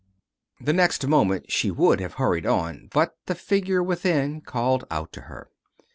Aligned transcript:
The 0.59 0.73
next 0.73 1.05
moment 1.05 1.51
she 1.51 1.69
would 1.69 1.99
have 1.99 2.15
hurried 2.15 2.47
on, 2.47 2.89
but 2.91 3.15
the 3.27 3.35
figure 3.35 3.83
within 3.83 4.41
called 4.41 4.83
out 4.89 5.13
to 5.13 5.21
her. 5.21 5.47